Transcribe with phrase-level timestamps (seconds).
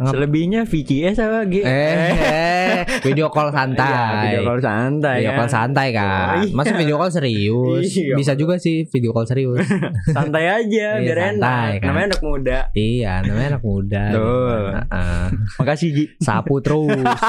[0.00, 1.60] Selebihnya VCS apa G?
[1.60, 3.84] Eh, video call santai.
[3.84, 5.16] Iya, video call santai.
[5.20, 5.36] Video ya.
[5.36, 6.08] call santai kan.
[6.08, 6.54] Oh, iya.
[6.56, 7.84] Masa video call serius?
[7.92, 8.16] Iya.
[8.16, 9.60] Bisa juga sih video call serius.
[10.16, 11.68] santai aja Iya, biar santai, enak.
[11.76, 11.86] kan.
[11.86, 12.58] Namanya anak muda.
[12.72, 14.02] iya, namanya anak muda.
[14.08, 14.60] Betul.
[14.72, 15.24] Heeh.
[15.60, 16.04] Makasih Ji.
[16.16, 16.96] Sapu terus.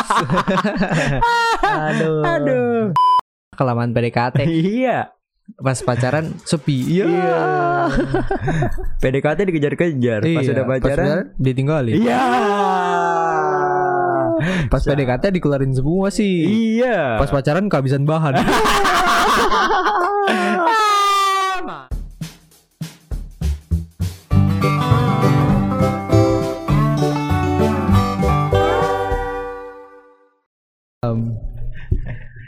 [1.91, 2.23] Aduh.
[2.23, 2.81] Aduh.
[3.51, 5.11] Kelamaan PDKT Iya.
[5.57, 6.99] Pas pacaran sepi.
[6.99, 7.07] Iya.
[8.97, 10.21] PDKT dikejar-kejar.
[10.21, 11.07] Pas Iya, udah pacaran.
[11.35, 11.95] ditinggalin.
[11.97, 12.19] Iya.
[14.67, 16.77] Pas PDKT dikeluarin semua sih.
[16.77, 17.19] Iya.
[17.19, 18.33] Pas pacaran kehabisan bahan.
[31.03, 31.33] Um,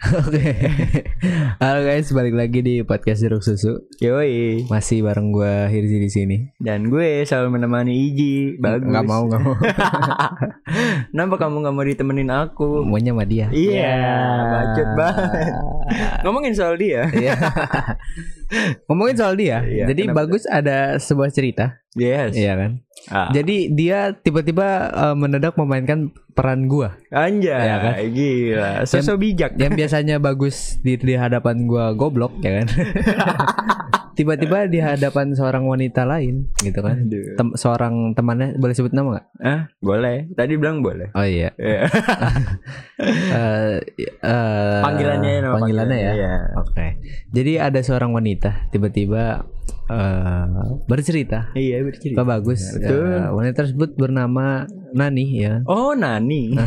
[0.20, 0.52] Oke,
[1.64, 3.88] halo guys, balik lagi di podcast jeruk susu.
[4.04, 4.68] Yoi.
[4.68, 6.38] Masih bareng gua Hirzi di sini.
[6.60, 8.60] Dan gue selalu menemani Iji.
[8.60, 8.84] Bagus.
[8.92, 9.56] Nggak mau, nggak mau.
[11.16, 12.84] Kenapa kamu nggak mau ditemenin aku?
[12.84, 13.48] Maunya sama dia.
[13.56, 13.96] Iya,
[14.52, 15.54] bacot banget.
[16.28, 17.08] Ngomongin soal dia.
[17.08, 17.36] Iya.
[18.92, 19.64] Ngomongin soal dia.
[19.64, 22.36] Iya, Jadi kenapa bagus ada sebuah cerita, Yes.
[22.36, 22.84] iya kan?
[23.08, 23.32] Ah.
[23.32, 27.94] Jadi dia tiba-tiba eh, mendadak memainkan peran gua Anjay, Iya kan?
[28.10, 28.72] gila.
[28.84, 29.52] Sosok bijak.
[29.56, 32.68] yang biasanya bagus di, di hadapan gua goblok ya kan.
[34.14, 37.10] tiba-tiba di hadapan seorang wanita lain gitu kan.
[37.10, 39.26] Tem- seorang temannya boleh sebut nama nggak?
[39.42, 40.30] Ah, boleh.
[40.32, 41.10] Tadi bilang boleh.
[41.14, 41.50] Oh iya.
[41.56, 41.90] Iya.
[43.34, 43.78] Eh,
[44.22, 46.12] eh, Panggilannya nama panggilannya ya.
[46.14, 46.34] Iya.
[46.56, 46.88] Oke.
[47.34, 49.44] Jadi ada seorang wanita tiba-tiba
[49.90, 50.46] eh,
[50.86, 51.52] bercerita.
[51.54, 52.22] Iya, bercerita.
[52.22, 52.62] Pak bagus.
[52.78, 53.02] Betul.
[53.18, 55.66] Eh, wanita tersebut bernama Nani ya.
[55.66, 56.54] Oh, Nani.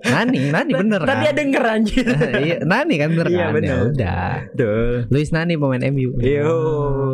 [0.00, 1.20] Nani, Nani bener Tadi kan?
[1.28, 2.06] ada denger anjir.
[2.40, 3.52] Iya, Nani kan bener Iya, kan?
[3.52, 3.68] bener.
[3.68, 4.32] Ya udah.
[4.56, 4.96] Tuh.
[5.12, 6.16] Luis Nani pemain MU.
[6.18, 6.56] Yo,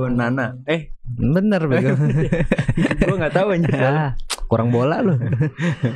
[0.08, 0.54] Nana.
[0.64, 1.94] Eh, Bener bego.
[3.06, 3.74] gua nggak tahu anjir.
[3.78, 4.14] ah,
[4.46, 5.14] kurang bola lu.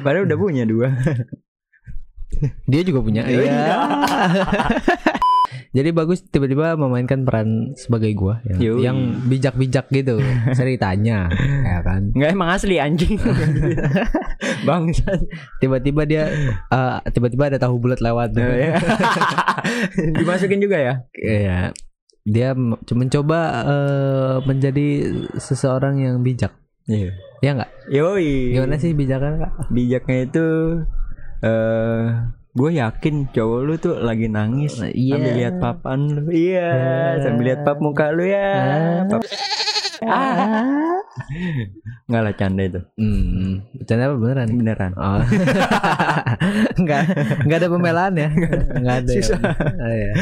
[0.03, 0.91] Padahal udah punya dua.
[2.67, 3.23] Dia juga punya.
[3.27, 3.91] Iya.
[5.71, 5.87] Iya.
[5.87, 8.83] Jadi bagus tiba-tiba memainkan peran sebagai gua yang, Yoi.
[8.83, 8.99] yang
[9.31, 10.19] bijak-bijak gitu
[10.51, 11.31] ceritanya,
[11.71, 12.11] ya kan.
[12.11, 13.15] Nggak emang asli anjing.
[14.67, 15.31] Bangsat.
[15.63, 16.27] Tiba-tiba dia
[16.75, 18.35] eh, tiba-tiba ada tahu bulat lewat.
[18.35, 18.83] Oh, iya.
[20.19, 20.95] Dimasukin juga ya?
[21.15, 21.59] Iya.
[22.27, 22.59] Dia
[22.91, 24.87] mencoba eh, menjadi
[25.39, 26.51] seseorang yang bijak.
[26.91, 27.15] Iya.
[27.47, 27.71] Ya enggak?
[27.95, 28.59] Yoi.
[28.59, 29.71] Gimana sih bijaknya, Kak?
[29.71, 30.47] Bijaknya itu
[31.41, 32.05] eh
[32.51, 35.15] gue yakin cowok lu tuh lagi nangis Iya.
[35.15, 36.23] sambil lihat papan lu.
[36.29, 36.71] Iya,
[37.21, 38.51] sambil lihat pap muka lu ya.
[39.07, 39.29] Pap-
[40.01, 40.97] Ah.
[42.07, 42.81] Nggak lah canda itu.
[42.97, 44.49] Hmm, bercanda apa beneran?
[44.51, 44.93] Beneran.
[44.97, 45.21] Oh.
[46.81, 47.03] enggak,
[47.45, 48.29] enggak ada pembelaan ya.
[48.73, 49.11] Enggak ada.
[49.11, 49.17] ya.
[49.21, 49.41] Susah.
[49.77, 50.13] Oh, iya.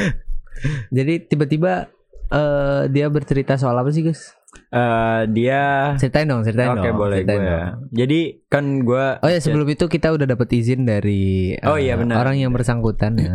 [0.90, 1.86] Jadi tiba-tiba
[2.30, 4.32] eh dia bercerita soal apa sih, Gus?
[4.68, 6.96] Eh dia Ceritain dong, ceritain Oke dong.
[6.96, 7.48] boleh ceritain gue.
[7.48, 7.68] dong.
[7.90, 11.96] Jadi kan gue Oh ya, sebelum itu kita udah dapat izin dari eh, Oh, iya,
[11.96, 12.20] benar.
[12.20, 13.32] orang yang bersangkutan ya.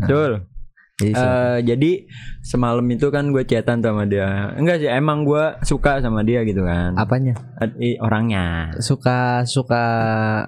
[0.00, 0.48] Betul.
[0.96, 1.12] Eh,
[1.60, 2.08] jadi
[2.40, 4.56] semalam itu kan gue chatan sama dia.
[4.56, 6.96] Enggak sih, emang gue suka sama dia gitu kan.
[6.96, 7.36] apanya?
[7.76, 9.84] I- Orangnya Suka suka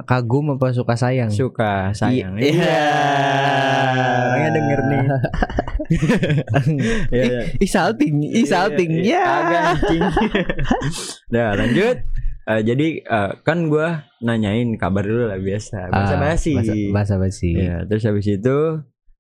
[0.03, 1.29] kagum apa suka sayang?
[1.29, 2.41] suka sayang.
[2.41, 2.49] Iya.
[2.49, 2.89] Iya.
[4.25, 5.03] Orangnya denger nih.
[7.09, 7.43] Iya, iya.
[7.57, 8.91] Ih salting, ih salting.
[9.01, 9.25] Iya, Ya.
[9.25, 9.65] Agak.
[11.33, 11.97] Nah, lanjut.
[12.45, 13.89] Eh, jadi eh, kan gue
[14.21, 15.89] nanyain kabar dulu lah biasa.
[15.89, 16.53] Bahasa basi.
[16.89, 17.53] Bahasa basi.
[17.53, 18.59] Ya, terus habis itu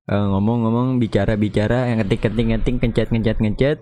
[0.08, 3.78] eh, ngomong-ngomong bicara-bicara yang ngetik kencet kencet kencet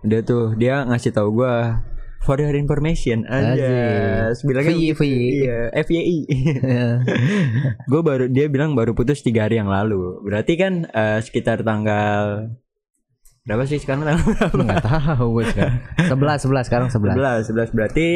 [0.00, 1.84] udah tuh dia ngasih tahu gua
[2.20, 3.24] for your information.
[3.26, 5.10] Aja bilangnya VI.
[5.44, 6.18] iya FYI
[7.90, 10.20] gue baru dia bilang baru putus tiga hari yang lalu.
[10.24, 12.52] Berarti kan eh, sekitar tanggal
[13.48, 14.56] berapa sih sekarang tanggal berapa?
[14.60, 15.76] Enggak tahu gue sekarang.
[16.12, 17.48] 11 11 sekarang 11.
[17.48, 18.06] 11 11 berarti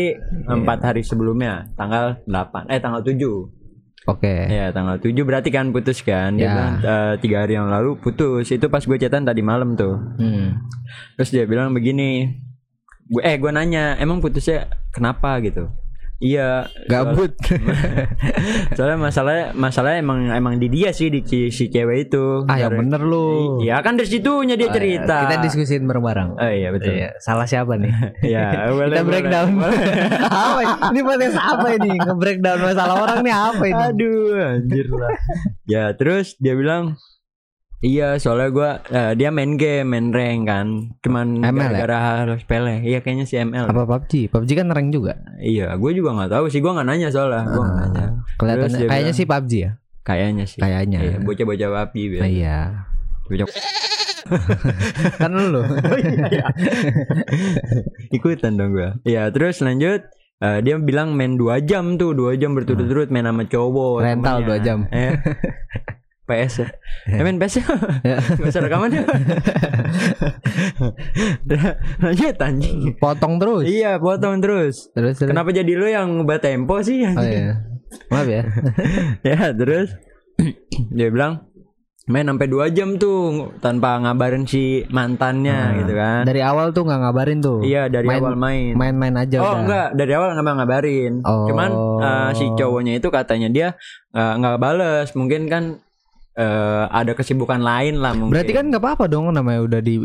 [0.47, 3.64] empat hari sebelumnya tanggal 8 eh tanggal 7
[4.05, 4.35] Oke.
[4.47, 6.51] Ya tanggal 7 berarti kan putus kan Dia Ya.
[6.51, 10.61] bilang eh, tiga hari yang lalu putus Itu pas gue chatan tadi malam tuh Hmm.
[11.17, 12.29] Terus dia bilang begini
[13.07, 15.73] gue Eh gue nanya Emang putusnya kenapa gitu
[16.25, 17.37] Iya Gabut.
[18.77, 22.73] Soalnya masalahnya Masalahnya emang Emang di dia sih Di si, si cewek itu ah yang
[22.73, 23.61] Karena- bener lu.
[23.61, 26.31] Iya kan dari situnya dia cerita Kita diskusin bareng-bareng.
[26.35, 27.93] Oh iya betul Iya, salah siapa nih?
[28.33, 29.05] Iya boleh Kita boleh.
[29.05, 29.49] breakdown.
[30.49, 30.75] apa ini?
[30.89, 31.91] Ini podcast apa ini?
[31.95, 33.83] Nge-breakdown masalah orang nih apa ini?
[33.85, 35.13] Aduh anjir lah
[35.65, 36.97] Ya terus dia bilang
[37.85, 40.67] Iya soalnya gua eh, Dia main game Main rank kan
[40.99, 41.69] Cuman ML ya?
[41.77, 44.33] gara-gara hal sepele Iya kayaknya si ML Apa PUBG?
[44.33, 45.21] PUBG kan rank juga.
[45.37, 48.05] Iya gue juga nggak tahu sih Gue nggak nanya soalnya Gue nggak nanya
[48.35, 49.71] Kelihatan kayaknya sih PUBG ya.
[50.01, 50.99] Kayaknya sih Kayaknya.
[50.99, 52.59] Iya, Bocah-bocah api Nah, iya.
[53.25, 53.47] Bocah
[55.21, 55.61] kan lu.
[58.11, 60.01] Ikutan dong gue Iya terus lanjut
[60.41, 64.47] eh, dia bilang main dua jam tuh dua jam berturut-turut main sama cowok Rental temennya.
[64.47, 64.79] dua jam.
[64.89, 65.13] Eh,
[66.25, 66.69] PS ya?
[67.11, 67.65] Eh, main PS ya?
[68.41, 69.05] Gak usah rekaman ya?
[72.03, 72.97] Lanjut anjing.
[72.97, 73.65] Potong terus.
[73.65, 74.89] Iya potong terus.
[74.93, 75.31] Terus, terus.
[75.31, 77.05] Kenapa jadi lu yang ngebat tempo sih?
[77.05, 77.61] Oh iya.
[78.09, 78.43] Maaf ya.
[79.29, 79.93] Ya terus.
[80.97, 81.53] Dia bilang
[82.05, 86.29] Main sampai dua jam tuh Tanpa ngabarin si mantannya gitu kan.
[86.29, 87.65] Dari awal tuh nggak ngabarin tuh.
[87.65, 88.73] Iya dari Main- awal main.
[88.77, 89.61] Main-main aja Oh udah.
[89.65, 89.89] enggak.
[89.97, 91.13] Dari awal nggak ngabarin?
[91.25, 91.49] Oh.
[91.49, 91.71] Cuman
[92.05, 93.69] eh, si cowoknya itu katanya dia
[94.13, 95.17] eh, nggak bales.
[95.17, 95.81] Mungkin kan
[96.35, 100.03] eh, ada kesibukan lain lah mungkin Berarti kan nggak apa-apa dong namanya udah di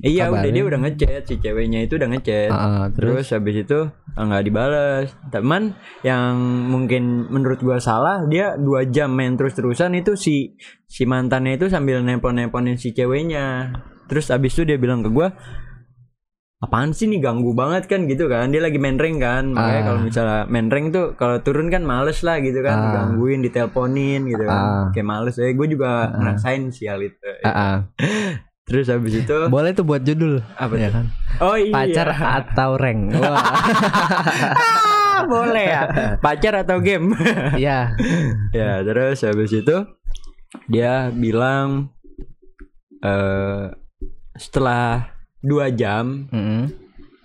[0.00, 0.52] Iya udah kabarin.
[0.52, 4.22] dia udah ngechat Si ceweknya itu udah ngechat Ah, ah, terus Terus habis itu eh,
[4.22, 5.08] nggak dibales.
[5.28, 5.62] Teman
[6.00, 6.36] yang
[6.68, 10.54] mungkin menurut gua salah dia dua jam main terus terusan itu si
[10.84, 13.72] si mantannya itu sambil nepon neponin si ceweknya.
[14.04, 15.32] Terus habis itu dia bilang ke gua
[16.60, 19.86] apaan sih nih ganggu banget kan gitu kan dia lagi main ring kan makanya Ah.
[19.86, 22.82] kalau misalnya main ring tuh kalau turun kan males lah gitu kan Ah.
[22.84, 24.84] digangguin diteleponin gitu kan Ah.
[24.92, 27.74] kayak males eh gue juga ngerasain sih hal itu Ah, ah.
[28.68, 30.44] terus habis itu Boleh tuh buat judul.
[30.54, 30.94] apa Ya tuh?
[30.94, 31.06] kan?
[31.40, 32.70] oh iya Pacar atau.
[35.10, 35.82] Ah, boleh ya
[36.16, 37.12] pacar atau game
[37.56, 37.92] Iya.
[38.52, 39.76] ya terus habis itu
[40.66, 41.92] dia bilang
[43.00, 43.72] eh
[44.34, 46.68] setelah dua jam Mm-mm.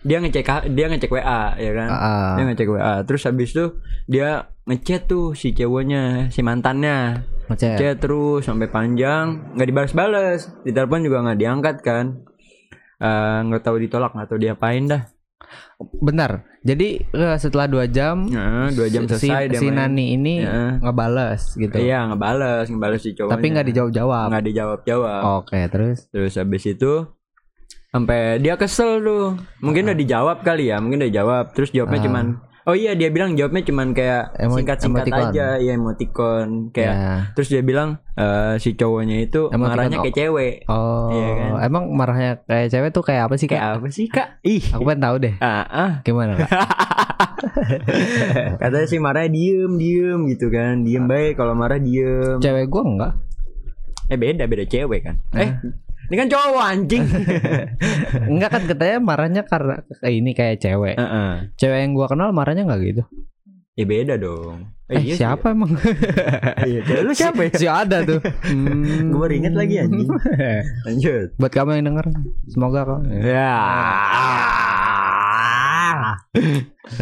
[0.02, 2.34] dia ngecek dia ngecek WA ya kan Ah, ah.
[2.36, 3.66] dia ngecek WA terus habis itu
[4.06, 4.30] dia
[4.64, 7.78] ngechat tuh si ceweknya si mantannya Ngechat.
[7.78, 12.06] chat terus sampai panjang nggak dibalas-balas ditelepon juga nggak diangkat kan
[12.96, 15.04] Eh, nggak tahu ditolak nggak tahu diapain dah
[15.78, 16.48] Bentar.
[16.62, 19.78] Jadi eh, setelah dua jam Nah, dua jam si, selesai dia si main.
[19.86, 20.80] Nani ini Ya.
[20.80, 21.76] ngebales gitu.
[21.76, 23.36] Iya ngebales, ngebales si cowoknya.
[23.36, 24.26] Tapi nggak dijawab-jawab.
[24.32, 25.22] Nggak dijawab jawab.
[25.38, 26.94] Oke, terus Terus habis itu
[27.96, 29.40] sampai dia kesel tuh.
[29.60, 31.44] Mungkin udah dijawab kali ya, mungkin udah dijawab.
[31.56, 32.04] Terus jawabnya Ah.
[32.04, 32.26] cuman
[32.66, 35.30] Oh iya dia bilang jawabnya cuman kayak Emo- singkat-singkat emoticon.
[35.30, 36.92] aja, ya emoticon kayak.
[36.92, 37.08] Ya.
[37.32, 40.02] Terus dia bilang eh, si cowoknya itu Emoticon marahnya oh.
[40.02, 40.54] kayak cewek.
[40.66, 41.50] Oh, Iya kan?
[41.62, 43.54] emang marahnya kayak cewek tuh kayak apa sih kak?
[43.54, 44.28] Kayak apa sih kak?
[44.42, 45.34] Ih, Aku pengen tahu deh.
[45.38, 45.92] ah, ah.
[46.02, 46.50] Gimana kak?
[48.60, 52.40] katanya sih marahnya diem diem gitu kan, diem baik kalau marah diem.
[52.40, 53.12] cewek gua enggak.
[54.08, 55.16] Eh beda beda cewek kan?
[55.34, 55.50] Eh
[56.06, 57.06] ini kan cowok anjing.
[58.32, 60.96] Enggak kan katanya marahnya karena kayak ini kayak cewek.
[60.96, 61.32] Heeh.
[61.58, 63.04] Cewek yang gua kenal marahnya enggak gitu.
[63.76, 64.72] Ya beda dong.
[64.86, 65.26] Eh, iya sih.
[65.26, 65.74] siapa emang?
[66.70, 67.52] Iya, lu siapa ya?
[67.58, 68.22] si ada tuh.
[68.46, 69.10] Hmm.
[69.10, 70.08] Gue baru inget lagi anjing.
[70.86, 71.28] Lanjut.
[71.42, 72.06] Buat kamu yang denger,
[72.48, 73.02] semoga kok.
[73.10, 73.58] Ya.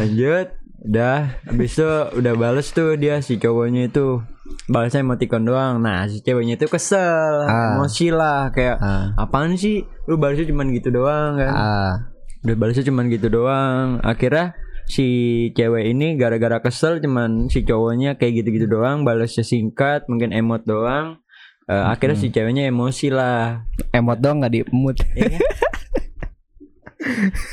[0.00, 0.48] Lanjut.
[0.84, 1.88] Udah, habis itu
[2.20, 4.20] udah bales tuh dia si cowoknya itu.
[4.66, 5.74] Balasnya emoticon doang.
[5.78, 7.74] Nah, si ceweknya itu kesel, Ah.
[7.74, 9.16] emosi lah kayak Ah.
[9.16, 9.80] apaan sih?
[10.04, 11.50] Lu balasnya cuman gitu doang kan.
[11.50, 11.92] Ah,
[12.40, 14.00] Udah balasnya cuman gitu doang.
[14.00, 14.52] Akhirnya
[14.84, 15.06] si
[15.50, 21.24] cewek ini gara-gara kesel cuman si cowoknya kayak gitu-gitu doang, balasnya singkat, mungkin emot doang.
[21.64, 23.64] Eh, akhirnya si ceweknya emosi lah.
[23.90, 25.00] emot dong nggak di mood.
[25.14, 25.40] Ya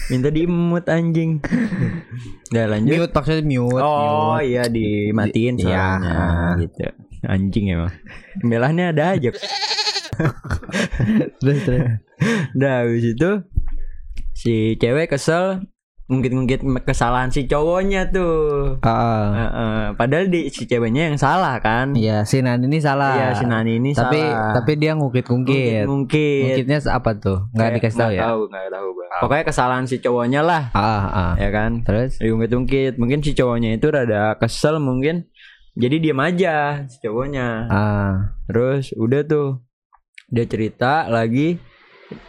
[0.10, 1.44] Minta diemut anjing.
[2.52, 2.96] Udah lanjut.
[2.98, 3.82] mute maksudnya mute.
[3.84, 4.48] Oh mute.
[4.48, 6.00] iya dimatiin Di- iya.
[6.00, 6.18] soalnya
[6.64, 6.82] gitu.
[7.28, 7.94] Anjing emang.
[8.42, 9.30] Pembelahnya ada aja.
[11.42, 11.86] Terus, terus.
[12.54, 13.32] Udah habis itu
[14.38, 15.66] si cewek kesel
[16.12, 18.76] ngungkit-ngungkit kesalahan si cowoknya tuh.
[18.84, 21.96] Ah, Heeh, padahal di si ceweknya yang salah kan.
[21.96, 23.16] Iya, si Nani ini salah.
[23.16, 24.52] Iya si Nani ini tapi salah.
[24.60, 25.88] tapi dia ngungkit-ngungkit.
[25.88, 27.48] mungkin Ngungkitnya apa tuh?
[27.56, 28.22] Nggak dikasih tahu ya?
[28.28, 29.10] Tahu, nggak tahu, Bang.
[29.24, 31.32] Pokoknya kesalahan si cowoknya lah, Ah, ah.
[31.40, 31.80] ya kan.
[31.82, 32.20] Terus?
[32.20, 33.00] Diungkit-ungkit.
[33.00, 35.32] Mungkin si cowoknya itu rada kesel mungkin.
[35.72, 37.72] Jadi diam aja si cowoknya.
[37.72, 39.64] Ah, Terus udah tuh
[40.28, 41.56] dia cerita lagi.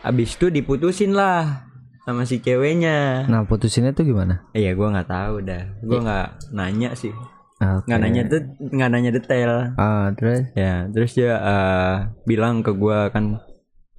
[0.01, 1.67] Abis itu diputusin lah
[2.02, 3.30] sama si ceweknya.
[3.30, 4.42] nah putusinnya tuh gimana?
[4.52, 5.62] Iya, gua nggak tahu dah.
[5.87, 7.14] Gua nggak nanya sih.
[7.62, 7.87] Ah, oke.
[7.87, 9.52] Nggak nanya tuh, nggak nanya detail.
[9.78, 10.50] Ah, terus?
[10.59, 11.94] Ya, terus dia eh,
[12.26, 13.38] bilang ke gua kan,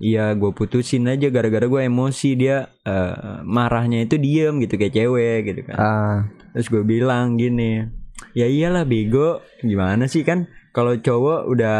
[0.03, 5.39] iya gue putusin aja gara-gara gue emosi dia eh, marahnya itu diem gitu kayak cewek
[5.48, 5.77] gitu kan.
[5.79, 6.17] Ah,
[6.51, 7.88] Terus gue bilang gini,
[8.36, 11.79] ya iyalah bego, gimana sih kan kalau cowok udah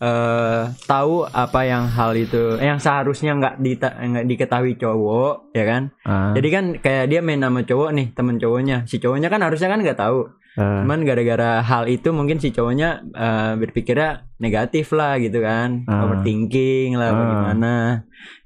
[0.00, 5.82] eh tahu apa yang hal itu, eh, yang seharusnya nggak nggak diketahui cowok, ya kan?
[6.02, 9.68] ah, Jadi kan kayak dia main sama cowok nih, temen cowoknya, si cowoknya kan harusnya
[9.68, 10.24] kan nggak tahu.
[10.56, 10.82] ah.
[10.82, 16.02] Cuman gara-gara hal itu mungkin si cowoknya eh, berpikirnya negatif lah gitu kan, Ah.
[16.02, 17.14] overthinking lah, Ah.
[17.14, 17.74] bagaimana.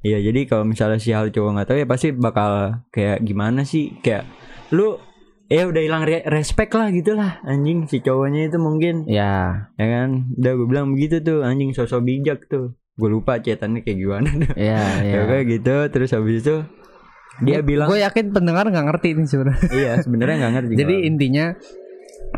[0.02, 2.50] Iya jadi kalau misalnya si hal cowok nggak tahu ya pasti bakal
[2.90, 4.26] kayak gimana sih, kayak
[4.68, 4.98] lu
[5.46, 9.86] eh udah hilang re- respect lah gitu lah anjing si cowoknya itu mungkin ya, ya
[9.86, 14.30] kan udah gue bilang begitu tuh anjing sosok bijak tuh gue lupa cetannya kayak gimana
[14.56, 15.12] ya, ya.
[15.12, 16.64] ya kayak gitu terus habis itu
[17.42, 19.68] Dia bilang gue yakin pendengar nggak ngerti ini sebenarnya.
[19.74, 20.72] iya sebenarnya nggak ngerti.
[20.86, 21.08] Jadi gua.
[21.10, 21.46] intinya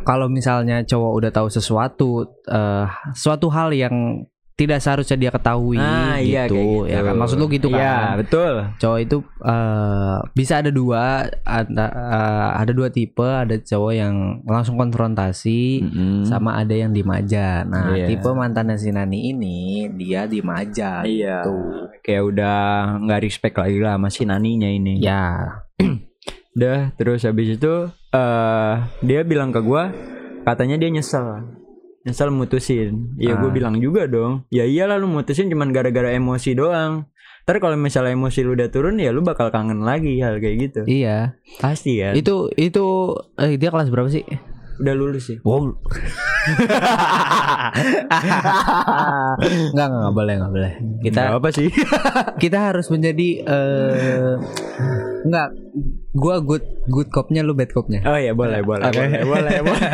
[0.09, 2.09] kalau misalnya cowok udah tahu sesuatu,
[2.49, 4.25] eh suatu hal yang
[4.57, 6.89] tidak seharusnya dia ketahui ah, gitu, iya, gitu.
[6.89, 7.77] ya kan maksud lu gitu kan?
[7.77, 8.53] Iya betul.
[8.81, 14.81] Cowok itu eh bisa ada dua, ada eh, ada dua tipe, ada cowok yang langsung
[14.81, 15.85] konfrontasi.
[15.85, 16.25] Mm-mm.
[16.25, 17.69] Sama ada yang diem aja.
[17.69, 18.09] Nah, Iya.
[18.09, 21.05] tipe mantannya si Nani ini dia diem aja.
[21.05, 21.45] Iya.
[21.45, 21.57] Gitu.
[22.01, 22.59] Kayak udah
[23.05, 25.05] nggak respect lagi lah sama si naninya ini.
[25.05, 25.61] Ya,
[26.57, 28.73] Udah terus habis itu eh
[29.05, 29.93] dia bilang ke gua
[30.49, 31.45] katanya dia nyesel.
[32.07, 33.19] Nyesel mutusin.
[33.19, 33.53] Ya gue Ah.
[33.53, 34.47] bilang juga dong.
[34.49, 37.11] Ya iyalah lu mutusin cuman gara-gara emosi doang.
[37.43, 40.81] Ntar kalau misalnya emosi lu udah turun ya lu bakal kangen lagi hal kayak gitu.
[40.87, 41.35] iya.
[41.59, 42.15] Pasti kan.
[42.15, 42.87] Itu itu
[43.37, 44.23] eh, dia kelas berapa sih?
[44.79, 45.39] Udah lulus sih.
[45.43, 45.75] Wow.
[49.73, 50.73] Enggak, enggak, enggak boleh, enggak boleh.
[51.03, 51.69] Kita Nggak apa sih?
[52.43, 54.35] kita harus menjadi eh
[55.27, 55.49] enggak
[56.17, 58.01] gua good good copnya lu bad copnya.
[58.07, 58.99] Oh iya boleh boleh Oke.
[59.01, 59.57] boleh boleh.
[59.65, 59.91] boleh.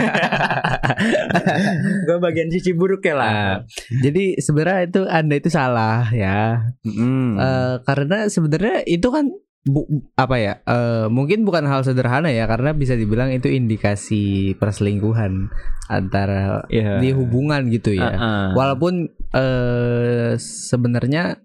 [2.06, 3.30] gue bagian sisi buruk ya lah.
[3.32, 3.56] Nah,
[4.02, 6.72] jadi sebenarnya itu Anda itu salah ya.
[6.84, 7.38] Mm.
[7.38, 9.32] Eh, karena sebenarnya itu kan
[9.62, 10.54] bu, apa ya?
[10.64, 15.50] eh, mungkin bukan hal sederhana ya karena bisa dibilang itu indikasi perselingkuhan
[15.86, 16.98] antara Iya.
[16.98, 18.10] di hubungan gitu ya.
[18.10, 18.46] Uh-uh.
[18.58, 21.38] Walaupun eh sebenarnya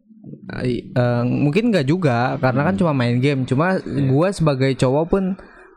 [0.57, 3.45] eh, mungkin nggak juga karena kan cuma main game.
[3.45, 3.77] Cuma
[4.09, 5.23] gua sebagai cowok pun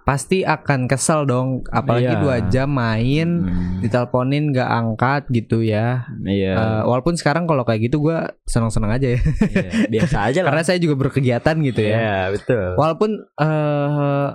[0.01, 2.19] pasti akan kesel dong apalagi Iya.
[2.19, 3.79] dua jam main Hmm.
[3.79, 6.09] diteleponin nggak angkat gitu ya.
[6.21, 6.53] Iya.
[6.53, 9.21] Eh, walaupun sekarang kalau kayak gitu gua senang-senang aja ya.
[9.21, 10.51] Iya, Biasa aja lah.
[10.51, 11.95] karena saya juga berkegiatan gitu ya.
[11.95, 12.65] Iya betul.
[12.75, 14.29] Walaupun eh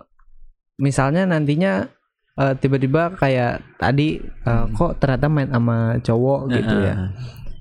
[0.78, 1.88] misalnya nantinya
[2.36, 6.96] eh, tiba-tiba kayak tadi eh, kok ternyata main sama cowok gitu ya.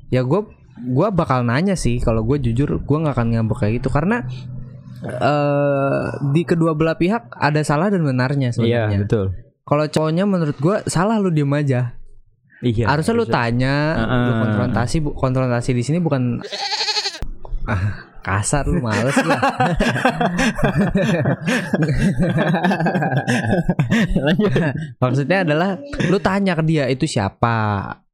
[0.08, 0.40] Ya gue
[0.86, 4.26] gua bakal nanya sih kalau gue jujur gue nggak akan ngambek kayak gitu karena
[5.04, 8.56] eh di kedua belah pihak ada salah dan benarnya Iya
[8.88, 8.98] sebenarnya.
[9.04, 9.26] betul.
[9.62, 11.96] Kalau cowoknya menurut gue salah lu diem aja.
[12.60, 12.88] Iya.
[12.88, 14.22] Harusnya lu tanya, Heeh.
[14.24, 16.40] lu konfrontasi bu- konfrontasi di sini bukan
[17.64, 17.84] ah,
[18.20, 19.40] kasar lu males lah.
[24.98, 27.56] Maksudnya adalah lu tanya ke dia itu siapa.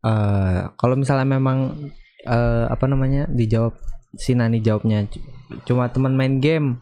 [0.01, 1.77] Eh, kalau misalnya memang
[2.25, 3.77] eh, apa namanya dijawab
[4.17, 5.05] si Nani jawabnya
[5.65, 6.79] cuma teman main game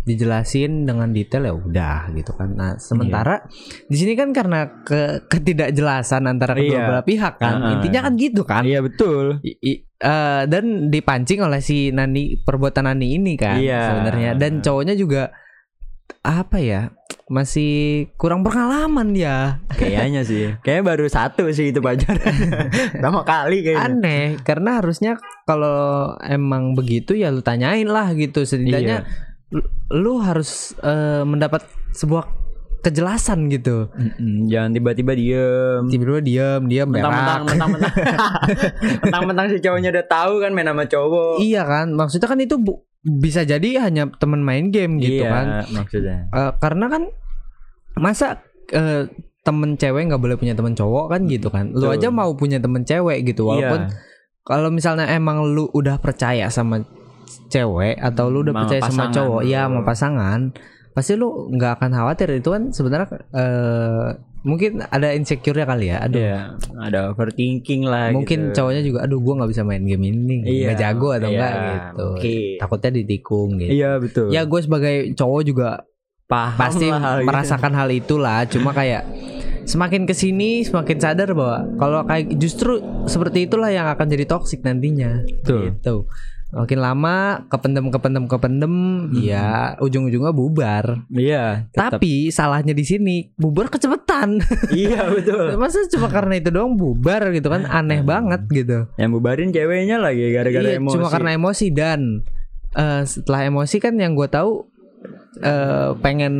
[0.00, 2.56] dijelasin dengan detail ya udah gitu kan.
[2.56, 3.44] Nah, sementara
[3.86, 6.86] di sini kan karena ke ketidakjelasan antara kedua Iya.
[6.88, 7.54] belah pihak kan.
[7.60, 7.72] Heeh.
[7.78, 8.62] Intinya kan gitu kan.
[8.64, 9.44] Iya betul.
[9.44, 13.92] I- i- eh, dan dipancing oleh si Nani perbuatan Nani ini kan Iya.
[13.92, 15.30] sebenarnya dan cowoknya juga
[16.20, 16.92] apa ya
[17.26, 17.70] masih
[18.14, 20.52] kurang pengalaman dia Kayaknya sih.
[20.58, 22.20] Kayaknya baru satu sih itu pacaran.
[22.92, 23.86] Pertama kali kayaknya.
[23.86, 25.12] aneh karena harusnya
[25.44, 25.78] kalau
[26.20, 29.06] emang begitu ya lu tanyain lah gitu setidaknya
[29.48, 32.26] lu, lu harus eh, mendapat sebuah
[32.80, 35.84] kejelasan gitu Mm-mm, Jangan tiba-tiba diem.
[35.86, 37.92] tiba-tiba diam diam Mentang-mentang, mentang-mentang,
[39.04, 41.40] mentang-mentang si cowoknya udah tahu kan main sama cowok.
[41.40, 45.46] iya kan maksudnya kan itu bu- bisa jadi hanya teman main game gitu iya, kan
[45.72, 46.28] maksudnya.
[46.28, 47.02] Eh, karena kan
[47.96, 49.08] masa eh,
[49.40, 51.96] temen cewek nggak boleh punya temen cowok kan gitu kan lu Betul.
[51.96, 53.96] aja mau punya temen cewek gitu walaupun Iya.
[54.44, 56.84] kalau misalnya emang lu udah percaya sama
[57.48, 60.40] cewek atau lu udah Sama percaya sama cowok ya sama pasangan
[60.92, 64.06] pasti lu nggak akan khawatir itu kan sebenarnya eh,
[64.40, 66.40] mungkin ada insecure-nya kali ya aduh Iya,
[66.80, 68.56] ada overthinking lah mungkin gitu.
[68.56, 71.52] cowoknya juga aduh gua nggak bisa main game ini Iya, nggak jago atau iya, enggak
[71.52, 72.40] gitu mungkin.
[72.56, 74.26] takutnya ditikung gitu Iya betul.
[74.28, 75.68] ya gue sebagai cowok juga
[76.24, 77.26] paham pasti lah hal gitu.
[77.26, 79.02] merasakan hal itulah cuma kayak
[79.62, 84.62] semakin ke sini semakin sadar bahwa kalau kayak justru seperti itulah yang akan jadi toksik
[84.62, 85.58] nantinya Betul.
[85.68, 85.94] gitu
[86.52, 87.16] makin lama
[87.46, 88.74] kependem kependem kependem
[89.16, 91.70] ya ujung-ujungnya bubar Iya.
[91.70, 91.96] tetap.
[91.96, 94.42] tapi salahnya di sini bubar kecepetan
[94.74, 95.54] iya betul.
[95.62, 100.26] masa cuma karena itu doang bubar gitu kan aneh banget gitu Yang bubarin ceweknya lagi
[100.28, 100.94] gara-gara Iya, emosi.
[100.94, 102.00] cuma karena emosi dan
[102.72, 104.66] eh, setelah emosi kan yang gue tahu
[105.40, 106.34] eh, pengen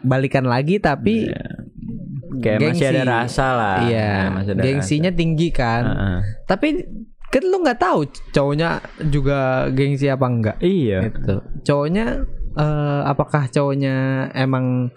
[0.00, 1.30] balikan lagi tapi
[2.34, 3.08] kayak masih ada gengsi.
[3.08, 3.76] rasa lah.
[3.84, 5.60] iya Nah, masih ada gengsinya tinggi rasa.
[5.60, 6.18] kan Heeh.
[6.44, 6.68] tapi
[7.32, 9.38] kan lu nggak tahu cowoknya juga
[9.72, 11.08] gengsi apa enggak Iya.
[11.08, 13.94] gitu cowoknya eh, apakah cowoknya
[14.36, 14.92] emang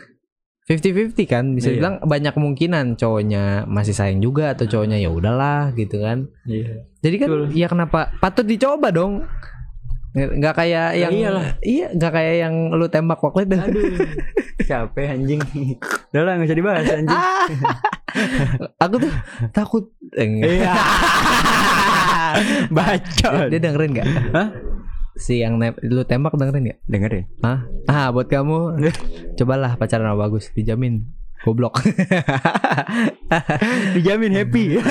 [0.65, 1.73] 50-50 kan bisa Iya.
[1.77, 6.83] dibilang banyak kemungkinan cowoknya masih sayang juga atau cowoknya ya udahlah gitu kan Iya.
[6.99, 7.47] jadi kan Betul.
[7.55, 9.23] ya kenapa patut dicoba dong
[10.15, 11.59] nggak kayak yang iyalah.
[11.59, 13.83] iya nggak kayak yang lu tembak waktu itu Aduh.
[14.63, 15.43] Capek anjing.
[16.09, 17.21] Udah lah nggak usah dibahas anjing.
[18.87, 19.11] Aku tuh
[19.51, 20.47] takut eh, enggak.
[20.55, 20.71] Iya.
[22.75, 23.47] Bacot.
[23.51, 24.47] dia dengerin nggak Hah?
[25.15, 26.75] si yang ne- lu tembak dengerin ya?
[26.85, 27.59] dengerin Hah?
[27.87, 28.83] Ah, buat kamu
[29.39, 31.07] cobalah pacaran sama bagus, dijamin
[31.45, 31.77] goblok.
[33.95, 34.81] dijamin happy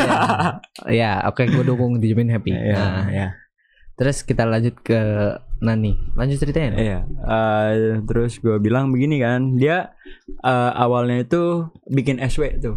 [0.87, 2.55] ya, oke gue dukung dijamin happy.
[2.55, 3.29] ya Nah, ya
[3.95, 4.99] terus kita lanjut ke
[5.65, 5.93] Nani.
[6.13, 6.73] Lanjut ceritanya.
[6.75, 7.73] Iya, eh,
[8.05, 9.97] terus gue bilang begini kan, dia
[10.39, 11.43] eh, awalnya itu
[11.87, 12.77] bikin SW tuh.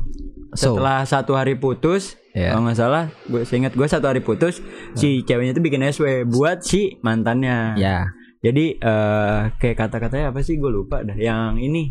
[0.51, 2.53] So, Setelah satu hari putus, Ya.
[2.53, 4.63] kalau nggak salah, gue seingat gue satu hari putus,
[4.93, 7.75] si ceweknya itu bikin SW buat si mantannya.
[7.75, 8.07] ya.
[8.37, 11.13] Jadi eh, kayak kata-katanya apa sih gue lupa dah.
[11.13, 11.83] Yang ini,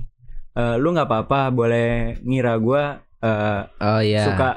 [0.52, 2.82] eh, lu nggak apa-apa, boleh ngira gue
[3.18, 4.22] eh, Oh ya.
[4.24, 4.48] suka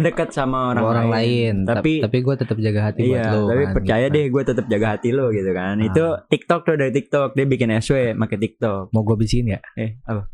[0.00, 1.54] dekat sama orang, orang, lain.
[1.62, 3.42] Tapi tapi gue tetap jaga hati buat Iya, lo.
[3.46, 4.14] tapi kan, percaya gitu.
[4.14, 5.76] deh gue tetap jaga hati lo gitu kan.
[5.78, 8.90] Itu TikTok tuh dari TikTok dia bikin SW pakai TikTok.
[8.90, 9.60] Mau gue bisikin ya?
[9.74, 10.28] Eh, apa?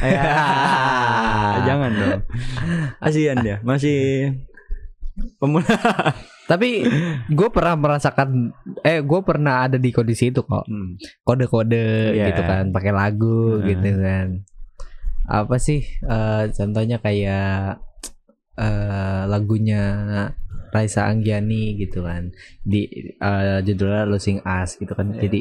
[0.00, 0.22] Ya,
[1.68, 2.20] jangan dong.
[2.98, 4.32] Kasihan dia, masih
[5.36, 5.66] pemula.
[6.50, 6.80] Tapi
[7.28, 10.64] gue pernah merasakan, eh gue pernah ada di kondisi itu kok.
[10.64, 10.96] Hmm.
[11.20, 12.32] Kode-kode Iya.
[12.32, 13.68] gitu kan, pakai lagu Heeh.
[13.68, 14.28] gitu kan.
[15.28, 15.84] Apa sih?
[15.84, 17.84] eh, contohnya kayak
[18.58, 19.82] eh lagunya
[20.68, 22.28] Raisa Anggiani gitu kan
[22.60, 22.84] di
[23.14, 25.20] eh, judulnya Losing Us gitu kan Iya.
[25.22, 25.40] jadi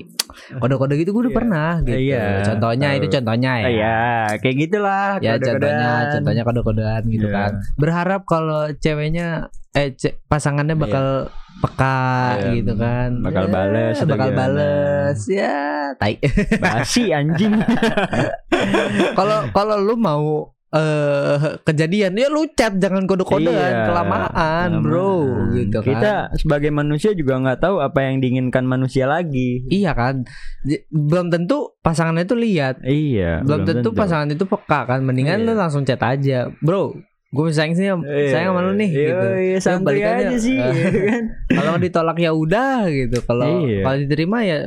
[0.55, 1.39] kode-kode gitu gue udah Iya.
[1.41, 2.97] pernah gitu Iya, contohnya tahu.
[2.97, 3.99] itu contohnya ya Ah, ya,
[4.39, 5.09] kayak gitulah.
[5.19, 7.35] ya contohnya contohnya kode-kodean gitu Iya.
[7.35, 9.27] kan berharap kalau ceweknya
[9.73, 11.99] eh ce- pasangannya bakal peka
[12.39, 15.57] Iya, gitu kan bakal Ya, bales bakal bales ya
[15.95, 16.21] tai
[16.55, 17.51] Basi anjing.
[19.17, 25.15] kalau kalau lu mau eh kejadian ya lu chat jangan kode-kodean Iya, kelamaan bro
[25.53, 29.63] gitu kan Kita sebagai manusia juga nggak tahu apa yang diinginkan manusia lagi.
[29.67, 30.27] iya kan
[30.89, 33.39] belum tentu pasangannya itu lihat Iya.
[33.41, 35.45] belum, tentu, pasangan itu peka kan mendingan Iya.
[35.45, 36.91] lu langsung chat aja bro
[37.27, 37.87] gue sayang sih
[38.27, 40.59] sayang sama lu nih Iya, gitu iya, Ya, balikannya, aja sih.
[40.77, 41.23] gitu kan.
[41.49, 43.83] kalau ditolak ya udah gitu kalau Iya.
[43.83, 44.59] kalau diterima ya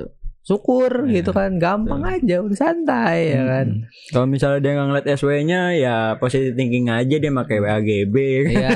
[0.50, 1.23] syukur Iya.
[1.23, 3.87] gitu kan gampang aja udah santai ya kan Mm.
[4.11, 8.14] Kalau misalnya dia nggak ngeliat SW-nya ya positive thinking aja dia pakai WAGB.
[8.42, 8.50] kan.
[8.50, 8.71] Iya,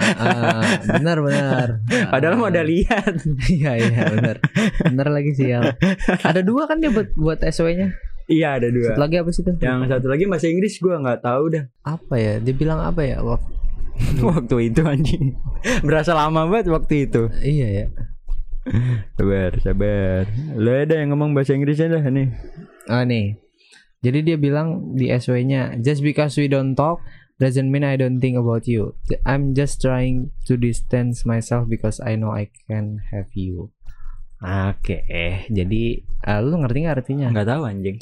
[0.00, 1.68] eh, benar benar.
[2.08, 3.12] Padahal mau udah lihat.
[3.52, 4.36] Iya iya benar.
[4.82, 5.60] Benar lagi sih ya.
[6.22, 7.92] Ada dua kan dia buat buat SW-nya.
[8.24, 8.96] iya ada dua.
[8.96, 9.54] Satu lagi apa sih tuh?
[9.60, 11.64] Yang satu lagi bahasa Inggris gua nggak tahu dah.
[11.84, 12.32] Apa ya?
[12.40, 13.20] Dia bilang apa ya?
[13.20, 13.36] Wah,
[14.32, 15.36] waktu itu anjing.
[15.84, 17.28] Berasa lama banget waktu itu.
[17.42, 17.86] iya ya.
[19.14, 20.24] Sabar, sabar.
[20.56, 22.28] Lo ada yang ngomong bahasa Inggrisnya dah nih.
[22.88, 23.36] Oh nih.
[24.00, 27.00] Jadi dia bilang di SW-nya, just because we don't talk
[27.36, 28.96] doesn't mean I don't think about you.
[29.24, 33.72] I'm just trying to distance myself because I know I can have you.
[34.40, 35.08] Oke,
[35.48, 37.26] jadi eh, lu ngerti nggak artinya?
[37.32, 37.96] Nggak tahu anjing.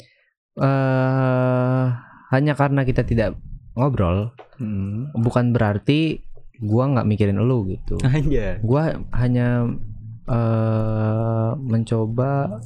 [0.53, 1.85] eh
[2.29, 3.35] hanya karena kita tidak
[3.73, 5.09] ngobrol Hmm.
[5.17, 6.21] bukan berarti
[6.61, 8.61] gua nggak mikirin lu gitu Aja.
[8.61, 9.65] gua hanya
[10.25, 12.59] eh mencoba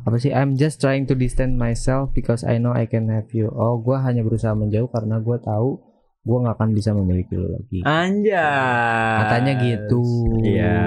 [0.00, 3.48] apa sih I'm just trying to distance myself because I know I can have you
[3.48, 5.76] oh gua hanya berusaha menjauh karena gua tahu
[6.20, 9.16] gua nggak akan bisa memiliki lu lagi Anjay.
[9.20, 10.02] katanya gitu
[10.40, 10.78] Iya.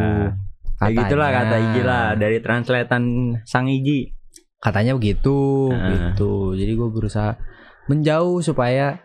[0.75, 1.63] Kayak gitulah kata Katanya.
[1.69, 3.03] Iji lah dari translatean
[3.43, 4.09] Sang Iji.
[4.57, 5.91] katanya begitu Ah.
[5.91, 7.35] gitu jadi gue berusaha
[7.85, 8.95] menjauh supaya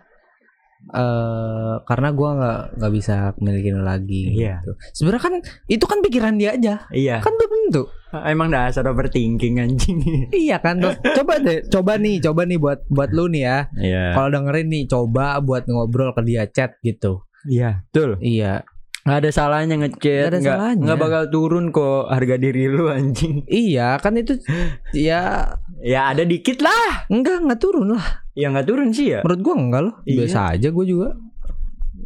[0.90, 4.58] eh karena gua nggak nggak bisa memiliki lu lagi Iya.
[4.58, 4.72] gitu.
[4.94, 5.34] sebenarnya kan
[5.66, 7.20] itu kan pikiran dia aja Iya.
[7.20, 7.84] kan belum tentu
[8.24, 10.00] Emang dasar overthinking anjing.
[10.34, 14.04] iya kan Terus, coba deh coba nih coba nih buat buat lu nih ya Iya.
[14.12, 18.16] kalau dengerin nih coba buat ngobrol ke dia chat gitu Iya, betul.
[18.18, 18.64] iya
[19.08, 20.40] Nggak ada salahnya ngechat, Nggak ada
[20.76, 20.94] salahnya.
[20.94, 23.40] bakal turun kok harga diri lu anjing.
[23.46, 24.36] iya kan itu
[24.92, 27.08] ya Ya ada dikit lah.
[27.08, 29.20] enggak enggak turun lah Ya nggak turun sih ya.
[29.22, 30.16] menurut gua enggak loh Iya.
[30.20, 31.08] biasa aja gua juga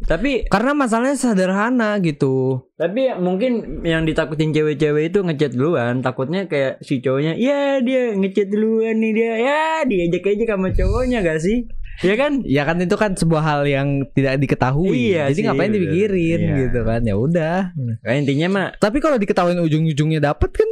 [0.03, 5.99] Tapi karena masalahnya sederhana gitu tapi mungkin yang ditakutin cewek-cewek itu ngechat duluan.
[5.99, 11.23] Takutnya kayak si cowoknya, ya dia ngechat duluan nih dia, ya diajak aja sama cowoknya
[11.23, 11.63] gak sih?
[12.01, 12.41] Ya kan?
[12.41, 15.13] Ya kan itu kan sebuah hal yang tidak diketahui.
[15.13, 15.77] Iya Jadi sih, ngapain bener.
[15.77, 16.55] dipikirin Iya.
[16.65, 17.01] gitu kan?
[17.03, 17.57] Ya udah.
[17.75, 20.69] Nah, intinya mah Tapi kalau diketahuin ujung-ujungnya dapet kan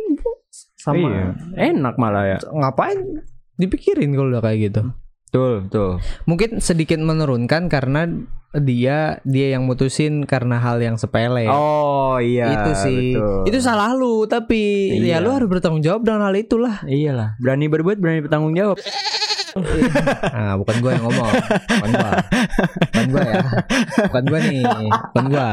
[0.75, 1.25] sama iya,
[1.69, 2.38] enak malah ya.
[2.41, 3.21] ngapain
[3.53, 4.81] dipikirin kalau udah kayak gitu.
[5.29, 5.91] Betul, betul.
[6.25, 8.10] Mungkin sedikit menurunkan karena
[8.51, 11.47] dia dia yang mutusin karena hal yang sepele.
[11.47, 12.51] Oh iya.
[12.51, 13.15] itu sih.
[13.15, 13.47] betul.
[13.47, 15.21] Itu salah lu, tapi Iya.
[15.21, 16.84] ya lu harus bertanggung jawab dengan hal itulah.
[16.84, 18.75] Iyalah, berani berbuat, berani bertanggung jawab.
[20.31, 21.31] Nah, bukan gua yang ngomong.
[21.67, 22.11] Bukan gua.
[22.87, 23.39] Bukan gua ya.
[24.07, 24.63] Bukan gua nih.
[25.11, 25.49] Bukan gua.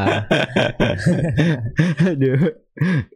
[2.06, 2.40] Aduh.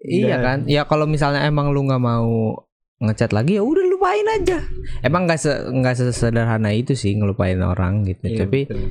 [0.03, 0.59] Iya kan?
[0.67, 2.59] Ya kalau misalnya emang lu nggak mau
[3.03, 4.59] ngechat lagi ya udah lupain aja.
[5.03, 8.27] Emang nggak se nggak sesederhana itu sih ngelupain orang gitu.
[8.27, 8.83] Iya, Tapi betul.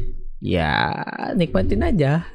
[0.41, 0.73] ya
[1.37, 2.25] nikmatin aja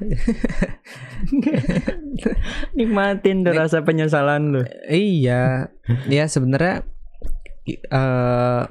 [2.71, 4.61] Nikmatin tuh rasa penyesalan lu.
[4.87, 5.67] iya
[6.07, 6.87] ya sebenarnya
[7.67, 8.61] eh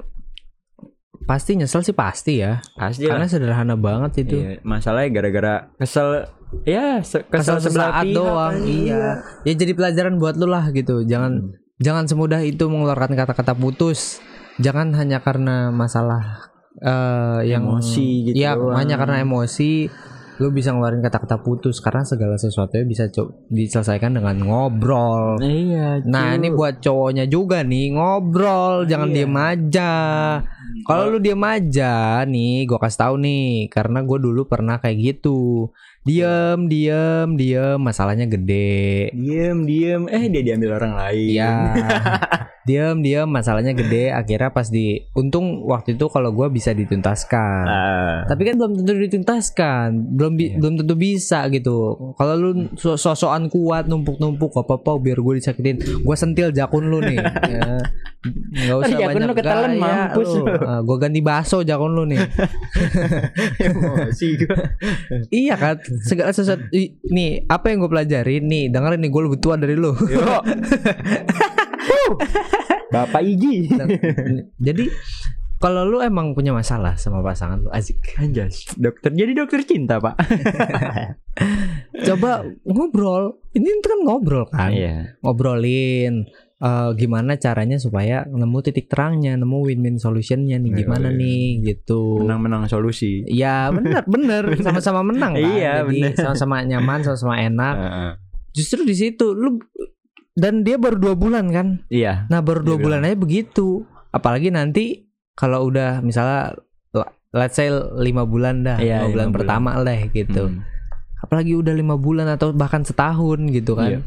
[1.27, 2.63] pasti nyesel sih pasti ya.
[2.73, 3.29] Pasti karena lah.
[3.29, 4.39] sederhana banget itu.
[4.39, 6.25] Iya, masalahnya gara-gara kesel
[6.63, 8.63] ya se- kesel, kesel sebelah pihak doang kan.
[8.63, 9.03] iya.
[9.43, 11.03] Ya jadi pelajaran buat lu lah gitu.
[11.03, 14.23] Jangan jangan semudah itu mengeluarkan kata-kata putus.
[14.57, 18.77] Jangan hanya karena masalah eh yang Emosi gitu ya doang.
[18.77, 19.89] hanya karena emosi
[20.37, 23.09] lu bisa ngeluarin kata-kata putus karena segala sesuatunya bisa
[23.47, 26.01] diselesaikan dengan ngobrol Iya.
[26.03, 26.37] Nah cu.
[26.37, 29.15] ini buat cowoknya juga nih ngobrol, jangan Iya.
[29.17, 29.91] diem aja.
[30.83, 35.69] Kalau lu diem aja nih, gue kasih tahu nih, karena gue dulu pernah kayak gitu.
[36.01, 39.11] Diem, diem, diem, masalahnya gede.
[39.11, 41.27] diem diem eh dia diambil orang lain.
[41.35, 41.51] Iya,
[42.67, 44.11] diem, diem, masalahnya gede.
[44.19, 47.63] Akhirnya pas di, untung waktu itu kalau gue bisa dituntaskan.
[47.63, 48.17] Ah.
[48.27, 50.59] Tapi kan belum tentu dituntaskan, belum bi- Iya.
[50.59, 51.95] belum tentu bisa gitu.
[52.15, 56.99] Kalau lu so- sosokan kuat numpuk-numpuk gak apa-apa biar gue disakitin, gue sentil jakun lu
[56.99, 57.15] nih.
[57.55, 57.79] ya.
[58.67, 60.43] Gak usah jakun banyak lu ketelan, gaya mampus lu.
[60.43, 60.55] lu.
[60.59, 62.19] Ah, gue ganti baso jakun lu nih.
[63.67, 64.29] Emosi
[65.31, 66.63] iya kan, segala sesuatu.
[67.07, 69.93] Nih apa yang gue pelajari nih, dengerin nih gue lebih tua dari lu.
[72.87, 73.67] Bapak Iji.
[73.75, 73.87] Nah,
[74.59, 74.85] Jadi
[75.57, 78.13] kalau lu emang punya masalah sama pasangan lu, asik.
[78.21, 80.13] Anjas, dokter jadi dokter cinta pak.
[82.07, 83.41] Coba ngobrol.
[83.57, 84.69] Ini kan ngobrol kan.
[84.69, 85.17] Iya.
[85.25, 91.17] ngobrolin eh, gimana caranya supaya nemu titik terangnya, nemu win-win solutionnya nih Iya, gimana iya.
[91.17, 91.41] nih
[91.73, 92.21] gitu.
[92.21, 93.25] Menang-menang solusi.
[93.25, 95.41] Ya benar benar sama-sama menang kan.
[95.41, 96.21] Iya, Jadi benar.
[96.21, 97.75] sama-sama nyaman, sama-sama enak.
[97.81, 98.11] Heeh.
[98.53, 99.57] Justru di situ lu
[100.37, 101.67] dan dia baru dua bulan kan.
[101.89, 102.29] Iya.
[102.29, 103.89] Nah baru dua bulan aja begitu.
[104.13, 106.53] Apalagi nanti kalau udah misalnya
[107.33, 109.35] let's say lima bulan dah, Iya, lima bulan lima bulan.
[109.35, 110.43] pertama lah gitu.
[110.47, 110.61] Hmm.
[111.17, 113.97] Apalagi udah lima bulan atau bahkan setahun gitu kan.
[113.97, 113.99] Iya.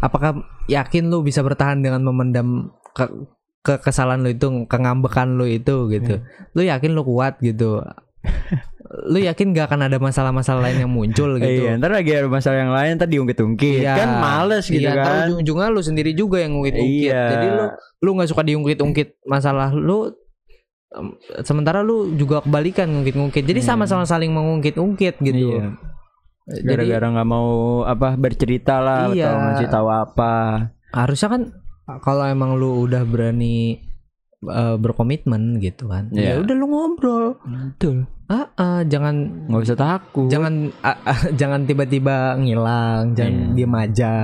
[0.00, 3.04] Apakah yakin lu bisa bertahan dengan memendam ke,
[3.60, 6.18] ke kesalahan lu itu, kengambekan lu itu gitu.
[6.20, 6.52] Iya.
[6.56, 7.84] Lu yakin lu kuat gitu.
[9.04, 11.62] lu yakin gak akan ada masalah-masalah lain yang muncul gitu.
[11.66, 13.94] Iya, ntar lagi ada masalah yang lain ntar diungkit-ungkit Iya.
[13.96, 15.26] kan males gitu Iya, kan.
[15.28, 17.10] ujung-ujungnya lu sendiri juga yang ngungkit-ungkit.
[17.10, 17.24] Iya.
[17.30, 17.64] Jadi lu
[18.00, 20.14] lu nggak suka diungkit-ungkit masalah lu
[20.90, 21.06] em,
[21.40, 23.42] sementara lu juga kebalikan ngungkit-ngungkit.
[23.42, 23.68] Jadi Hmm.
[23.74, 25.58] sama-sama saling mengungkit-ungkit gitu.
[25.58, 25.74] Iya.
[26.44, 27.48] Gara-gara nggak mau
[27.82, 29.26] apa bercerita lah Iya.
[29.26, 30.32] atau ngasih tahu apa.
[30.92, 31.42] harusnya kan
[31.98, 33.82] kalau emang lu udah berani
[34.44, 36.12] eh, berkomitmen gitu kan.
[36.12, 36.44] Ya Iya.
[36.44, 37.26] udah lu ngobrol.
[37.42, 38.04] Betul.
[38.24, 39.14] Ah, ah, jangan
[39.46, 40.28] Nggak usah takut.
[40.28, 43.52] jangan ah, ah, jangan tiba-tiba ngilang, jangan Iya.
[43.52, 44.14] diem aja.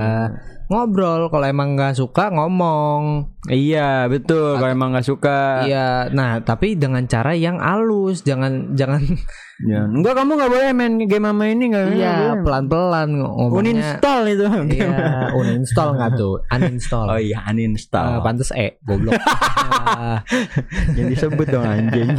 [0.71, 3.27] Ngobrol kalau emang nggak suka ngomong.
[3.51, 4.55] Iya betul.
[4.55, 5.67] Kalau emang nggak suka.
[5.67, 9.03] Iya, nah tapi dengan cara yang halus, jangan jangan
[9.61, 9.85] Ya.
[9.85, 11.85] Enggak kamu nggak boleh main game sama ini nggak.
[11.93, 13.61] iya pelan-pelan ngomongnya.
[13.61, 14.45] Uninstall itu.
[14.73, 14.89] Iya,
[15.37, 16.35] uninstall nggak tuh?
[16.49, 17.05] Uninstall.
[17.05, 18.17] Oh iya uninstall.
[18.17, 19.13] Ah, pantes E, goblok.
[20.97, 22.09] Yang disebut dong anjing.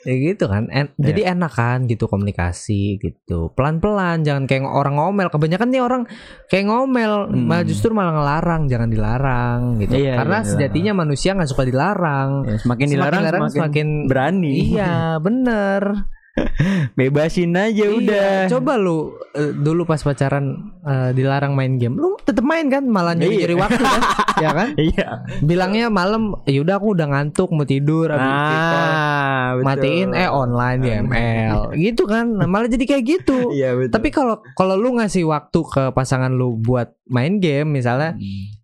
[0.00, 0.66] ya gitu kan.
[0.68, 1.12] En- Iya.
[1.12, 3.52] Jadi enak kan gitu komunikasi gitu.
[3.52, 5.28] Pelan-pelan, jangan kayak orang ngomel.
[5.28, 6.02] Kebanyakan nih orang
[6.46, 7.44] kayak ngomel, Hmm.
[7.44, 9.96] malah justru malah ngelarang, jangan dilarang gitu.
[9.96, 12.30] Iya, Karena iya, sejatinya manusia nggak suka dilarang.
[12.44, 14.54] Ya, semakin dilarang Semakin semakin, semakin berani.
[14.72, 15.82] Iya, bener.
[16.96, 18.30] Bebasin aja Iya, udah.
[18.48, 20.46] Coba lu eh, dulu pas pacaran
[20.80, 23.60] eh, dilarang main game, lu tetep main kan, malah nyuri-nyuri Iya.
[23.60, 24.02] waktu kan,
[24.44, 24.68] ya kan?
[24.74, 25.06] Iya.
[25.40, 29.66] Bilangnya malam, yaudah aku udah ngantuk mau tidur, habis itu Ah, betul.
[29.66, 32.26] matiin eh online di ML, gitu kan?
[32.30, 33.38] Nah, malah jadi kayak gitu.
[33.56, 33.92] Iya betul.
[33.92, 38.14] Tapi kalau kalau lu ngasih waktu ke pasangan lu buat main game, misalnya,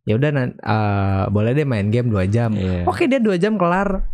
[0.03, 2.55] ya udah nan- eh, boleh deh main game dua jam.
[2.55, 2.87] Iya.
[2.87, 4.07] Oke dia dua jam kelar.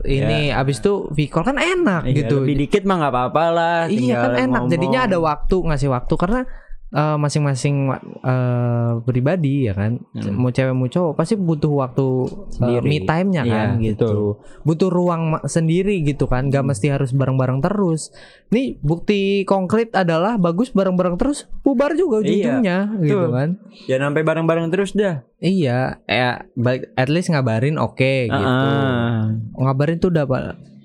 [0.00, 2.40] Ini abis itu V-call kan enak Iya, gitu.
[2.40, 3.78] Lebih dikit mah nggak apa-apa lah.
[3.92, 4.48] Iya kan enak.
[4.48, 4.72] ngomong.
[4.72, 6.40] Jadinya ada waktu ngasih waktu karena
[6.92, 7.88] eh, masing-masing
[8.22, 9.96] eh, pribadi ya kan.
[10.12, 10.36] Hmm.
[10.36, 12.06] Mau cewek mau cowok pasti butuh waktu
[12.52, 12.84] Sendiri.
[12.84, 14.36] me time-nya Iya, kan gitu.
[14.62, 16.46] Butuh ruang sendiri gitu kan.
[16.46, 18.12] Gak mesti harus bareng-bareng terus.
[18.48, 23.28] Nih bukti konkret adalah bagus bareng-bareng terus bubar juga Iya, ujung-ujungnya gitu betul.
[23.30, 23.48] kan.
[23.88, 25.24] Jangan sampai bareng-bareng terus dah.
[25.38, 28.36] Iya, ya balik- at least ngabarin oke gitu.
[28.46, 30.28] Ah, Ngabarin tuh udah.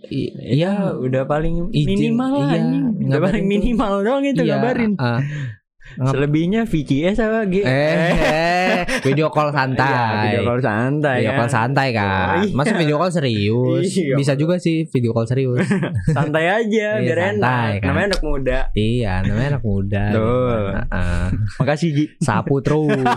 [0.08, 2.64] I- Iya, udah paling Izin, minimal lah iya,
[3.12, 4.92] ngabarin paling minimal doang itu iya, ngabarin.
[4.96, 5.20] ah.
[5.96, 7.64] Selebihnya VCS apa G?
[7.64, 9.88] Eh, video call santai.
[9.88, 11.18] Iya, video call santai.
[11.18, 11.38] Video kan?
[11.38, 12.36] call santai kan.
[12.44, 12.54] Iya.
[12.54, 13.88] Masa video call serius?
[13.90, 14.16] Iya.
[14.16, 15.64] Bisa juga sih video call serius.
[16.16, 17.80] santai aja Iya, biar santai, enak.
[17.80, 17.88] kan.
[17.88, 18.60] Namanya anak muda.
[18.74, 20.04] iya, namanya anak muda.
[20.12, 20.62] Betul.
[20.76, 21.26] Heeh.
[21.58, 22.06] Makasih Ji.
[22.20, 22.92] Sapu terus.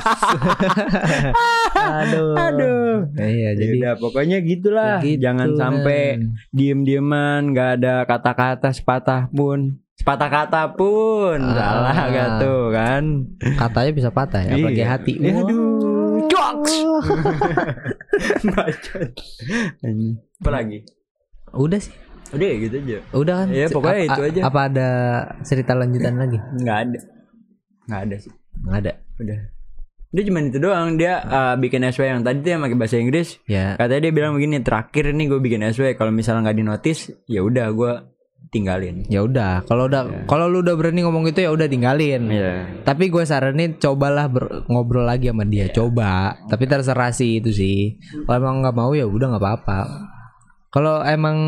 [2.00, 2.34] Aduh.
[2.36, 2.94] Aduh.
[3.16, 5.00] Iya, Jadi jadi pokoknya gitulah.
[5.02, 9.80] gitu, Jangan sampai diem-dieman nggak ada kata-kata sepatah pun.
[10.00, 11.36] Sepatah kata pun.
[11.44, 11.84] Ah.
[11.84, 13.02] Salah gak tuh kan?
[13.60, 14.88] katanya bisa patah ya, apalagi Iya.
[14.88, 15.12] hati.
[15.14, 15.32] Iya.
[15.36, 16.24] Aduh.
[16.26, 16.74] Jokes.
[18.42, 19.10] Bacot.
[20.40, 20.78] Apa lagi?
[21.52, 21.92] Udah sih.
[22.30, 22.98] Udah ya gitu aja.
[23.12, 23.46] Udah kan?
[23.50, 24.40] Iya, pokoknya A- itu aja.
[24.46, 24.88] Apa ada
[25.42, 26.38] cerita lanjutan lagi?
[26.38, 26.98] Nggak ada.
[27.84, 28.32] Nggak ada sih.
[28.62, 28.92] Nggak ada.
[29.18, 29.38] Udah.
[30.10, 30.88] Dia cuma itu doang.
[30.94, 33.36] Dia uh, bikin SW yang tadi tuh yang pakai bahasa Inggris.
[33.44, 33.74] Ya.
[33.74, 35.92] Katanya dia bilang begini, terakhir nih gue bikin SW.
[35.94, 37.92] Kalau misalnya nggak dinotis, ya udah gue
[38.48, 39.06] tinggalin.
[39.06, 42.26] Ya udah, kalau udah kalau lu udah berani ngomong gitu ya udah tinggalin.
[42.26, 42.82] Iya.
[42.82, 46.34] Tapi gue saranin cobalah ber- ngobrol lagi sama dia, coba.
[46.48, 48.00] Tapi terserah sih itu sih.
[48.26, 49.80] Kalau emang nggak mau ya udah nggak apa-apa.
[50.70, 51.38] Kalau emang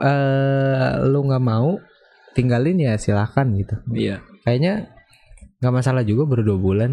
[0.00, 1.76] eh, lu nggak mau
[2.32, 3.76] tinggalin ya silahkan gitu.
[3.92, 4.24] Iya.
[4.44, 4.94] Kayaknya
[5.60, 6.90] nggak masalah juga baru dua bulan.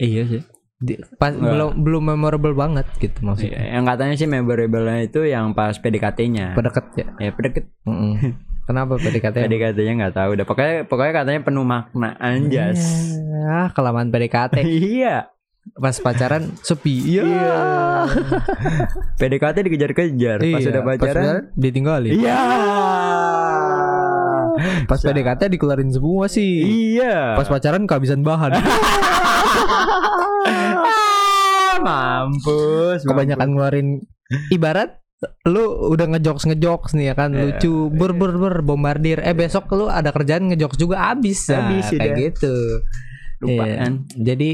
[0.00, 0.42] Iya sih.
[0.82, 3.54] Di- pas belum belum memorable banget gitu maksudnya.
[3.54, 6.58] Iya, yang katanya sih memorable itu yang pas PDKT-nya.
[6.58, 7.06] Pedeket ya.
[7.22, 7.64] ya pedeket.
[7.86, 8.16] Mm-mm.
[8.62, 9.36] Kenapa PDKT?
[9.42, 10.28] PDKT-nya nggak tahu.
[10.34, 12.78] Udah pokoknya pokoknya katanya penuh makna anjas.
[13.42, 14.62] Ah, kelamaan PDKT.
[14.96, 15.26] iya.
[15.74, 17.18] Pas pacaran sepi.
[17.18, 17.26] Iya.
[19.16, 20.38] PDKT dikejar-kejar.
[20.38, 21.54] Pas Iya, udah pacaran.
[21.54, 22.10] ditinggalin.
[22.12, 22.38] Iya.
[24.86, 26.62] Pas PDKT dikeluarin semua sih.
[26.98, 27.34] Iya.
[27.34, 28.52] Pas pacaran kehabisan bahan.
[31.72, 33.02] Ah, mampus.
[33.02, 33.88] Kebanyakan ngeluarin
[34.50, 35.01] ibarat
[35.44, 39.70] lu udah ngejokes ngejokes nih ya kan Iya, lucu ber ber ber bombardir eh besok
[39.70, 42.16] lu ada kerjaan ngejokes juga abis nah, Habis, kayak udah.
[42.20, 42.54] gitu
[43.38, 43.74] Lupa Iya.
[43.76, 43.92] kan?
[44.12, 44.50] jadi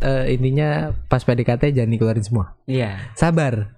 [0.00, 0.68] eh, intinya
[1.04, 3.10] pas PDKT jangan dikeluarin semua Iya.
[3.12, 3.74] sabar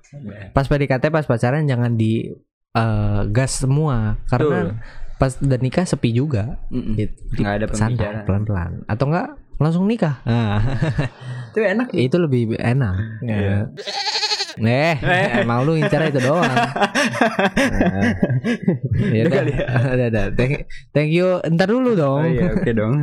[0.50, 2.32] pas PDKT pas pacaran jangan di
[2.72, 4.76] eh, gas semua karena
[5.14, 6.96] pas udah nikah sepi juga Mm-mm.
[6.96, 7.14] Gitu.
[7.38, 8.24] Nggak ada santai pembicaraan.
[8.24, 10.58] pelan-pelan atau enggak langsung nikah nah,
[11.52, 11.92] Itu enak.
[11.92, 13.68] itu lebih enak Iya.
[14.58, 14.94] Eh,
[15.40, 16.44] emang lu incar itu doang.
[18.92, 19.42] Nah, ya udah,
[19.94, 20.24] udah, udah.
[20.34, 20.50] Thank,
[20.90, 21.38] thank you.
[21.46, 22.22] Ntar dulu Oh dong.
[22.28, 22.94] iya, oke dong.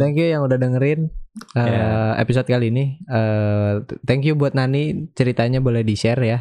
[0.00, 1.10] thank you yang udah dengerin
[1.54, 1.84] uh, Ya.
[2.18, 2.98] episode kali ini.
[3.06, 6.38] Uh, thank you buat Nani ceritanya boleh di share ya.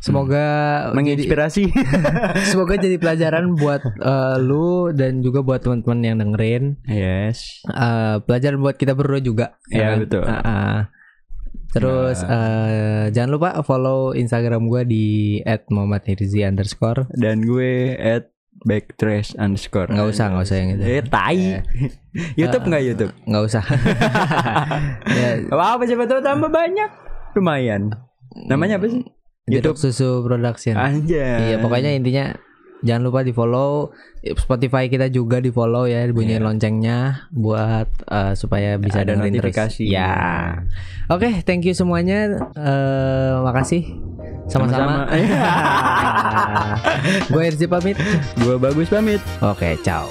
[0.00, 0.44] Semoga
[0.88, 1.64] jadi, Menginspirasi.
[2.48, 6.64] semoga jadi pelajaran buat uh, lu dan juga buat teman-teman yang dengerin.
[6.88, 7.60] yes.
[7.68, 9.46] Uh, pelajaran buat kita berdua juga.
[9.68, 9.96] Iya, kan?
[10.00, 10.24] betul.
[10.24, 10.76] Uh, uh.
[11.70, 15.06] Terus eh, jangan lupa follow Instagram gue di
[15.70, 17.06] @muhammadhirzi underscore.
[17.14, 18.34] Dan gue at
[18.66, 19.88] backtrace underscore.
[19.88, 20.82] Nggak usah, nggak usah yang itu.
[20.82, 21.62] Eh, tai.
[22.40, 23.12] YouTube nggak YouTube?
[23.24, 23.64] Nggak usah.
[25.18, 26.90] ya, apa-apa siapa tahu tambah banyak.
[27.38, 27.94] Lumayan.
[28.50, 29.06] Namanya apa sih?
[29.46, 30.74] YouTube Susu Production.
[30.74, 31.54] Anjay.
[31.54, 32.34] Iya, pokoknya intinya
[32.84, 38.76] jangan lupa di follow Spotify kita juga di follow ya, bunyiin loncengnya buat eh, supaya
[38.76, 39.80] bisa Ada notifikasi.
[39.80, 39.96] Terus.
[39.96, 40.60] Ya.
[41.08, 42.28] Oke, thank you semuanya.
[42.52, 43.96] Eh, makasih.
[44.52, 45.08] Sama-sama.
[47.32, 47.96] Gue Irzi pamit.
[48.44, 49.22] Gue bagus pamit.
[49.40, 50.04] Oke, ciao.